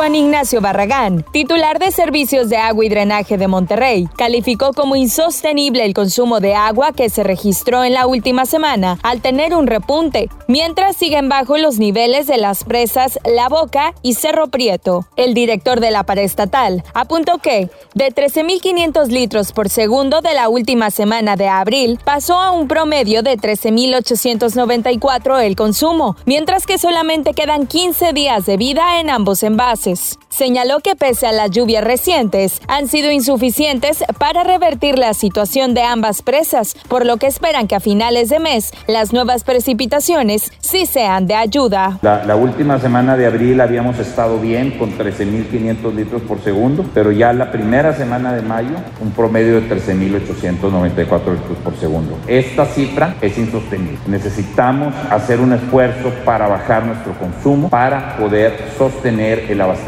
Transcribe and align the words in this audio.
Juan 0.00 0.14
Ignacio 0.14 0.62
Barragán, 0.62 1.26
titular 1.30 1.78
de 1.78 1.90
Servicios 1.90 2.48
de 2.48 2.56
Agua 2.56 2.86
y 2.86 2.88
Drenaje 2.88 3.36
de 3.36 3.48
Monterrey, 3.48 4.08
calificó 4.16 4.72
como 4.72 4.96
insostenible 4.96 5.84
el 5.84 5.92
consumo 5.92 6.40
de 6.40 6.54
agua 6.54 6.92
que 6.92 7.10
se 7.10 7.22
registró 7.22 7.84
en 7.84 7.92
la 7.92 8.06
última 8.06 8.46
semana 8.46 8.98
al 9.02 9.20
tener 9.20 9.54
un 9.54 9.66
repunte, 9.66 10.30
mientras 10.48 10.96
siguen 10.96 11.28
bajo 11.28 11.58
los 11.58 11.78
niveles 11.78 12.26
de 12.26 12.38
las 12.38 12.64
presas 12.64 13.18
La 13.26 13.50
Boca 13.50 13.92
y 14.00 14.14
Cerro 14.14 14.46
Prieto. 14.46 15.04
El 15.16 15.34
director 15.34 15.80
de 15.80 15.90
la 15.90 16.04
paraestatal 16.04 16.82
apuntó 16.94 17.36
que 17.36 17.68
de 17.92 18.08
13.500 18.08 19.08
litros 19.08 19.52
por 19.52 19.68
segundo 19.68 20.22
de 20.22 20.32
la 20.32 20.48
última 20.48 20.90
semana 20.90 21.36
de 21.36 21.48
abril 21.48 22.00
pasó 22.02 22.40
a 22.40 22.52
un 22.52 22.68
promedio 22.68 23.22
de 23.22 23.36
13.894 23.36 25.42
el 25.42 25.56
consumo, 25.56 26.16
mientras 26.24 26.64
que 26.64 26.78
solamente 26.78 27.34
quedan 27.34 27.66
15 27.66 28.14
días 28.14 28.46
de 28.46 28.56
vida 28.56 28.98
en 28.98 29.10
ambos 29.10 29.42
envases. 29.42 29.89
Señaló 30.28 30.78
que 30.78 30.94
pese 30.94 31.26
a 31.26 31.32
las 31.32 31.50
lluvias 31.50 31.82
recientes, 31.82 32.62
han 32.68 32.86
sido 32.86 33.10
insuficientes 33.10 34.04
para 34.18 34.44
revertir 34.44 34.96
la 34.96 35.12
situación 35.12 35.74
de 35.74 35.82
ambas 35.82 36.22
presas, 36.22 36.76
por 36.88 37.04
lo 37.04 37.16
que 37.16 37.26
esperan 37.26 37.66
que 37.66 37.74
a 37.74 37.80
finales 37.80 38.28
de 38.28 38.38
mes 38.38 38.70
las 38.86 39.12
nuevas 39.12 39.42
precipitaciones 39.42 40.52
sí 40.60 40.86
sean 40.86 41.26
de 41.26 41.34
ayuda. 41.34 41.98
La, 42.02 42.36
última 42.36 42.78
semana 42.78 43.16
de 43.16 43.26
abril 43.26 43.60
habíamos 43.60 43.98
estado 43.98 44.38
bien 44.38 44.78
con 44.78 44.96
13.500 44.96 45.94
litros 45.94 46.22
por 46.22 46.40
segundo, 46.42 46.84
pero 46.94 47.10
ya 47.10 47.32
la 47.32 47.50
primera 47.50 47.92
semana 47.92 48.32
de 48.32 48.42
mayo 48.42 48.76
un 49.00 49.10
promedio 49.10 49.60
de 49.60 49.68
13.894 49.68 50.96
litros 51.32 51.58
por 51.64 51.76
segundo. 51.76 52.16
Esta 52.28 52.66
cifra 52.66 53.16
es 53.20 53.36
insostenible. 53.36 53.98
Necesitamos 54.06 54.94
hacer 55.10 55.40
un 55.40 55.52
esfuerzo 55.52 56.10
para 56.24 56.46
bajar 56.46 56.86
nuestro 56.86 57.12
consumo, 57.18 57.68
para 57.68 58.16
poder 58.16 58.70
sostener 58.78 59.50
el 59.50 59.60
abastecimiento 59.60 59.79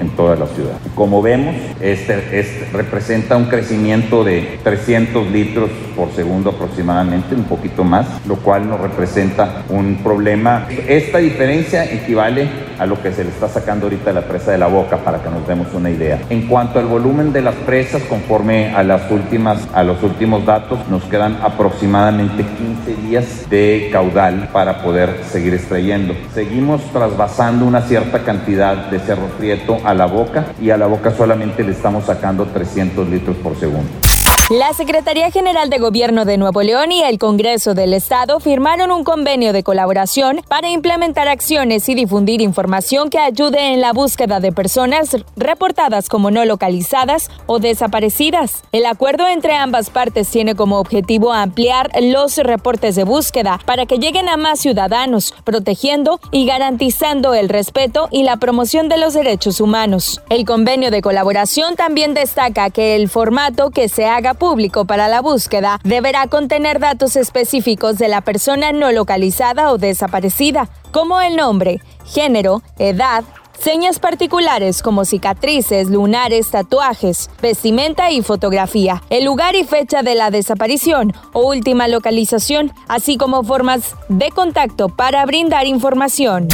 en 0.00 0.10
toda 0.10 0.36
la 0.36 0.46
ciudad. 0.46 0.78
Como 0.94 1.22
vemos, 1.22 1.54
este, 1.80 2.38
este, 2.38 2.68
representa 2.72 3.36
un 3.36 3.46
crecimiento 3.46 4.24
de 4.24 4.58
300 4.62 5.30
litros 5.30 5.70
por 5.96 6.12
segundo 6.12 6.50
aproximadamente, 6.50 7.34
un 7.34 7.44
poquito 7.44 7.84
más, 7.84 8.06
lo 8.26 8.36
cual 8.36 8.68
nos 8.68 8.80
representa 8.80 9.64
un 9.68 10.00
problema. 10.02 10.66
Esta 10.86 11.18
diferencia 11.18 11.84
equivale 11.84 12.48
a 12.78 12.86
lo 12.86 13.00
que 13.02 13.12
se 13.12 13.24
le 13.24 13.30
está 13.30 13.48
sacando 13.48 13.86
ahorita 13.86 14.12
la 14.12 14.22
presa 14.22 14.52
de 14.52 14.58
la 14.58 14.66
boca 14.66 14.98
para 14.98 15.22
que 15.22 15.30
nos 15.30 15.46
demos 15.46 15.72
una 15.74 15.90
idea. 15.90 16.20
En 16.30 16.46
cuanto 16.46 16.78
al 16.78 16.86
volumen 16.86 17.32
de 17.32 17.42
las 17.42 17.54
presas, 17.54 18.02
conforme 18.02 18.74
a 18.74 18.82
las 18.82 19.10
últimas, 19.10 19.66
a 19.74 19.82
los 19.82 20.02
últimos 20.02 20.44
datos, 20.44 20.78
nos 20.88 21.02
quedan 21.04 21.38
aproximadamente 21.42 22.44
15 22.44 23.02
días 23.02 23.50
de 23.50 23.88
caudal 23.92 24.48
para 24.52 24.82
poder 24.82 25.24
seguir 25.30 25.54
extrayendo. 25.54 26.14
Seguimos 26.34 26.82
trasvasando 26.92 27.64
una 27.64 27.82
cierta 27.82 28.20
cantidad 28.20 28.76
de 28.90 28.98
Cerro 28.98 29.26
Prieto 29.38 29.78
a 29.84 29.94
la 29.94 30.06
boca 30.06 30.46
y 30.60 30.70
a 30.70 30.76
la 30.76 30.86
boca 30.86 31.10
solamente 31.10 31.62
le 31.64 31.72
estamos 31.72 32.04
sacando 32.04 32.46
300 32.46 33.08
litros 33.08 33.36
por 33.36 33.56
segundo. 33.56 34.07
La 34.50 34.72
Secretaría 34.72 35.30
General 35.30 35.68
de 35.68 35.76
Gobierno 35.76 36.24
de 36.24 36.38
Nuevo 36.38 36.62
León 36.62 36.90
y 36.90 37.02
el 37.02 37.18
Congreso 37.18 37.74
del 37.74 37.92
Estado 37.92 38.40
firmaron 38.40 38.90
un 38.90 39.04
convenio 39.04 39.52
de 39.52 39.62
colaboración 39.62 40.40
para 40.48 40.70
implementar 40.70 41.28
acciones 41.28 41.86
y 41.90 41.94
difundir 41.94 42.40
información 42.40 43.10
que 43.10 43.18
ayude 43.18 43.74
en 43.74 43.82
la 43.82 43.92
búsqueda 43.92 44.40
de 44.40 44.50
personas 44.50 45.18
reportadas 45.36 46.08
como 46.08 46.30
no 46.30 46.46
localizadas 46.46 47.30
o 47.44 47.58
desaparecidas. 47.58 48.62
El 48.72 48.86
acuerdo 48.86 49.28
entre 49.28 49.54
ambas 49.54 49.90
partes 49.90 50.28
tiene 50.28 50.54
como 50.54 50.78
objetivo 50.78 51.34
ampliar 51.34 51.90
los 52.00 52.38
reportes 52.38 52.96
de 52.96 53.04
búsqueda 53.04 53.60
para 53.66 53.84
que 53.84 53.98
lleguen 53.98 54.30
a 54.30 54.38
más 54.38 54.60
ciudadanos, 54.60 55.34
protegiendo 55.44 56.20
y 56.30 56.46
garantizando 56.46 57.34
el 57.34 57.50
respeto 57.50 58.08
y 58.10 58.22
la 58.22 58.38
promoción 58.38 58.88
de 58.88 58.96
los 58.96 59.12
derechos 59.12 59.60
humanos. 59.60 60.22
El 60.30 60.46
convenio 60.46 60.90
de 60.90 61.02
colaboración 61.02 61.76
también 61.76 62.14
destaca 62.14 62.70
que 62.70 62.96
el 62.96 63.10
formato 63.10 63.68
que 63.68 63.90
se 63.90 64.06
haga 64.06 64.37
público 64.38 64.84
para 64.84 65.08
la 65.08 65.20
búsqueda 65.20 65.80
deberá 65.84 66.26
contener 66.28 66.78
datos 66.78 67.16
específicos 67.16 67.98
de 67.98 68.08
la 68.08 68.20
persona 68.20 68.72
no 68.72 68.92
localizada 68.92 69.72
o 69.72 69.78
desaparecida, 69.78 70.68
como 70.92 71.20
el 71.20 71.36
nombre, 71.36 71.80
género, 72.06 72.62
edad, 72.78 73.24
señas 73.60 73.98
particulares 73.98 74.82
como 74.82 75.04
cicatrices, 75.04 75.88
lunares, 75.88 76.50
tatuajes, 76.50 77.28
vestimenta 77.42 78.10
y 78.10 78.22
fotografía, 78.22 79.02
el 79.10 79.24
lugar 79.24 79.54
y 79.56 79.64
fecha 79.64 80.02
de 80.02 80.14
la 80.14 80.30
desaparición 80.30 81.12
o 81.32 81.46
última 81.46 81.88
localización, 81.88 82.72
así 82.88 83.16
como 83.16 83.42
formas 83.42 83.94
de 84.08 84.30
contacto 84.30 84.88
para 84.88 85.24
brindar 85.26 85.66
información. 85.66 86.48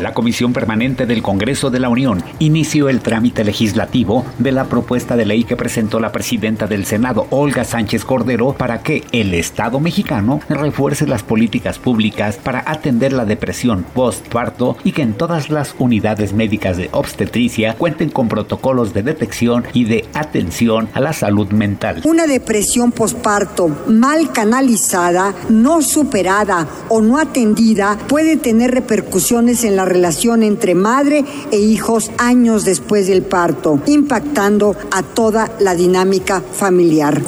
La 0.00 0.14
Comisión 0.14 0.52
Permanente 0.52 1.06
del 1.06 1.22
Congreso 1.22 1.70
de 1.70 1.78
la 1.78 1.88
Unión 1.88 2.22
inició 2.38 2.88
el 2.88 3.00
trámite 3.00 3.44
legislativo 3.44 4.24
de 4.38 4.52
la 4.52 4.64
propuesta 4.64 5.16
de 5.16 5.26
ley 5.26 5.44
que 5.44 5.56
presentó 5.56 6.00
la 6.00 6.12
presidenta 6.12 6.66
del 6.66 6.86
Senado, 6.86 7.26
Olga 7.30 7.64
Sánchez 7.64 8.04
Cordero, 8.04 8.52
para 8.52 8.82
que 8.82 9.04
el 9.12 9.34
Estado 9.34 9.78
mexicano 9.80 10.40
refuerce 10.48 11.06
las 11.06 11.22
políticas 11.22 11.78
públicas 11.78 12.36
para 12.36 12.64
atender 12.66 13.12
la 13.12 13.24
depresión 13.24 13.84
postparto 13.94 14.76
y 14.84 14.92
que 14.92 15.02
en 15.02 15.14
todas 15.14 15.50
las 15.50 15.74
unidades 15.78 16.32
médicas 16.32 16.76
de 16.76 16.88
obstetricia 16.92 17.74
cuenten 17.74 18.10
con 18.10 18.28
protocolos 18.28 18.92
de 18.94 19.02
detección 19.02 19.64
y 19.72 19.84
de 19.84 20.04
atención 20.14 20.88
a 20.94 21.00
la 21.00 21.12
salud 21.12 21.48
mental. 21.50 22.02
Una 22.04 22.26
depresión 22.26 22.92
postparto 22.92 23.68
mal 23.86 24.32
canalizada, 24.32 25.34
no 25.48 25.82
superada 25.82 26.66
o 26.88 27.00
no 27.00 27.18
atendida 27.18 27.98
puede 28.08 28.36
tener 28.36 28.72
repercusiones 28.72 29.64
en 29.64 29.76
la 29.76 29.81
relación 29.84 30.42
entre 30.42 30.74
madre 30.74 31.24
e 31.50 31.58
hijos 31.58 32.10
años 32.18 32.64
después 32.64 33.06
del 33.06 33.22
parto, 33.22 33.80
impactando 33.86 34.76
a 34.90 35.02
toda 35.02 35.50
la 35.60 35.74
dinámica 35.74 36.40
familiar. 36.40 37.22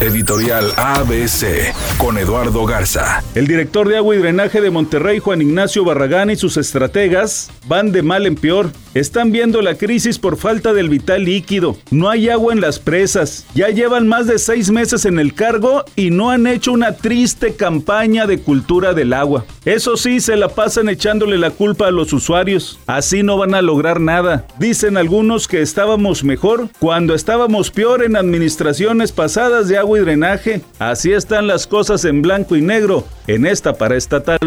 Editorial 0.00 0.72
ABC 0.76 1.74
con 1.98 2.16
Eduardo 2.16 2.64
Garza. 2.64 3.22
El 3.34 3.46
director 3.46 3.86
de 3.86 3.98
agua 3.98 4.14
y 4.14 4.18
drenaje 4.18 4.62
de 4.62 4.70
Monterrey, 4.70 5.18
Juan 5.18 5.42
Ignacio 5.42 5.84
Barragán, 5.84 6.30
y 6.30 6.36
sus 6.36 6.56
estrategas 6.56 7.50
van 7.66 7.92
de 7.92 8.02
mal 8.02 8.26
en 8.26 8.34
peor. 8.34 8.70
Están 8.92 9.30
viendo 9.30 9.62
la 9.62 9.76
crisis 9.76 10.18
por 10.18 10.36
falta 10.36 10.72
del 10.72 10.88
vital 10.88 11.24
líquido. 11.24 11.76
No 11.92 12.10
hay 12.10 12.28
agua 12.28 12.52
en 12.52 12.60
las 12.60 12.80
presas. 12.80 13.46
Ya 13.54 13.68
llevan 13.68 14.08
más 14.08 14.26
de 14.26 14.36
seis 14.40 14.72
meses 14.72 15.04
en 15.04 15.20
el 15.20 15.32
cargo 15.32 15.84
y 15.94 16.10
no 16.10 16.30
han 16.30 16.48
hecho 16.48 16.72
una 16.72 16.96
triste 16.96 17.54
campaña 17.54 18.26
de 18.26 18.40
cultura 18.40 18.92
del 18.92 19.12
agua. 19.12 19.44
Eso 19.64 19.96
sí, 19.96 20.18
se 20.18 20.34
la 20.34 20.48
pasan 20.48 20.88
echándole 20.88 21.38
la 21.38 21.52
culpa 21.52 21.86
a 21.86 21.92
los 21.92 22.12
usuarios. 22.12 22.80
Así 22.88 23.22
no 23.22 23.38
van 23.38 23.54
a 23.54 23.62
lograr 23.62 24.00
nada. 24.00 24.46
Dicen 24.58 24.96
algunos 24.96 25.46
que 25.46 25.62
estábamos 25.62 26.24
mejor 26.24 26.68
cuando 26.80 27.14
estábamos 27.14 27.70
peor 27.70 28.02
en 28.02 28.16
administraciones 28.16 29.12
pasadas 29.12 29.68
de 29.68 29.78
agua 29.78 29.98
y 29.98 30.02
drenaje. 30.02 30.62
Así 30.80 31.12
están 31.12 31.46
las 31.46 31.68
cosas 31.68 32.04
en 32.04 32.22
blanco 32.22 32.56
y 32.56 32.60
negro 32.60 33.04
en 33.28 33.46
esta 33.46 33.72
paraestatal. 33.74 34.38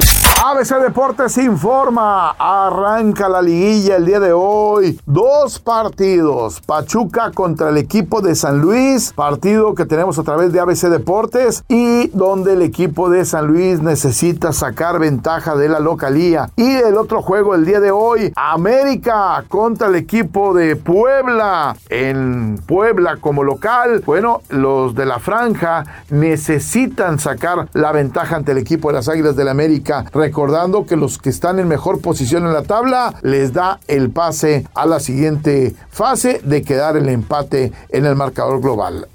ABC 0.46 0.76
Deportes 0.82 1.38
informa, 1.38 2.32
arranca 2.32 3.30
la 3.30 3.42
liguilla 3.42 3.96
el 3.96 4.06
día 4.06 4.20
de 4.20 4.33
hoy. 4.34 5.00
Dos 5.06 5.60
partidos, 5.60 6.60
Pachuca 6.62 7.32
contra 7.32 7.70
el 7.70 7.78
equipo 7.78 8.22
de 8.22 8.34
San 8.34 8.60
Luis, 8.60 9.14
partido 9.14 9.76
que 9.76 9.86
tenemos 9.86 10.18
a 10.18 10.24
través 10.24 10.52
de 10.52 10.60
ABC 10.60 10.90
Deportes 10.90 11.64
y 11.68 12.08
donde 12.08 12.54
el 12.54 12.64
equipo 12.64 13.10
de 13.10 13.26
San 13.26 13.48
Luis 13.48 13.82
necesita 13.82 14.54
sacar 14.54 15.00
ventaja 15.00 15.56
de 15.56 15.70
la 15.70 15.80
localía. 15.80 16.50
Y 16.56 16.72
el 16.72 16.98
otro 16.98 17.22
juego 17.22 17.54
el 17.54 17.66
día 17.66 17.80
de 17.80 17.92
hoy, 17.92 18.34
América 18.36 19.46
contra 19.48 19.88
el 19.88 19.96
equipo 19.96 20.54
de 20.54 20.76
Puebla. 20.76 21.76
En 21.90 22.60
Puebla 22.66 23.18
como 23.22 23.44
local, 23.44 24.02
bueno, 24.06 24.42
los 24.50 24.96
de 24.96 25.06
la 25.06 25.20
franja 25.20 25.86
necesitan 26.10 27.20
sacar 27.20 27.70
la 27.74 27.92
ventaja 27.92 28.36
ante 28.36 28.54
el 28.54 28.58
equipo 28.58 28.90
de 28.90 28.96
las 28.96 29.10
Águilas 29.10 29.36
del 29.36 29.44
la 29.44 29.52
América 29.52 30.06
recordando 30.14 30.86
que 30.86 30.96
los 30.96 31.18
que 31.18 31.30
están 31.30 31.60
en 31.60 31.68
mejor 31.68 32.02
posición 32.02 32.46
en 32.46 32.54
la 32.54 32.64
tabla 32.64 33.14
les 33.22 33.54
da 33.54 33.80
el 33.88 34.10
pase 34.24 34.66
a 34.74 34.86
la 34.86 35.02
siguiente 35.02 35.76
fase 35.90 36.40
de 36.46 36.62
quedar 36.62 36.96
el 36.96 37.10
empate 37.10 37.74
en 37.90 38.06
el 38.06 38.16
marcador 38.16 38.62
global. 38.62 39.06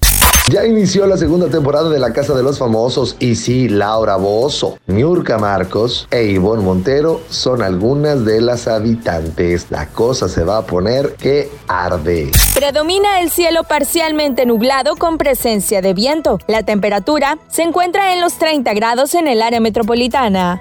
Ya 0.51 0.67
inició 0.67 1.07
la 1.07 1.17
segunda 1.17 1.49
temporada 1.49 1.89
de 1.89 1.99
La 1.99 2.13
Casa 2.13 2.35
de 2.35 2.43
los 2.43 2.59
Famosos 2.59 3.17
y 3.19 3.35
sí, 3.37 3.71
Laura 3.71 4.17
Bozo, 4.17 4.79
Miurka 4.87 5.39
Marcos 5.39 6.07
e 6.11 6.25
Ivonne 6.25 6.63
Montero 6.63 7.23
son 7.31 7.63
algunas 7.63 8.23
de 8.27 8.43
las 8.43 8.69
habitantes. 8.69 9.69
La 9.71 9.87
cosa 9.87 10.29
se 10.29 10.45
va 10.45 10.59
a 10.59 10.67
poner 10.67 11.15
que 11.15 11.51
arde. 11.69 12.31
Predomina 12.55 13.21
el 13.21 13.31
cielo 13.31 13.65
parcialmente 13.65 14.45
nublado 14.45 14.97
con 14.97 15.17
presencia 15.17 15.81
de 15.81 15.95
viento. 15.95 16.39
La 16.49 16.65
temperatura 16.65 17.39
se 17.49 17.63
encuentra 17.63 18.13
en 18.13 18.21
los 18.21 18.35
30 18.35 18.75
grados 18.75 19.15
en 19.15 19.27
el 19.27 19.41
área 19.41 19.61
metropolitana. 19.61 20.61